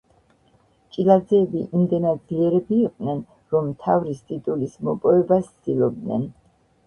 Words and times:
ჭილაძეები 0.95 1.59
იმდენად 1.79 2.21
ძლიერები 2.31 2.79
იყვნენ, 2.87 3.21
რომ 3.55 3.69
მთავრის 3.73 4.23
ტიტულის 4.31 4.75
მოპოვება 4.89 5.41
ცდილობდნენ. 5.53 6.27